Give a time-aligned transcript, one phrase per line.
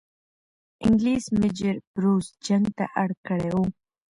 [0.85, 3.65] انګلیس میجر بروز جنگ ته اړ کړی وو.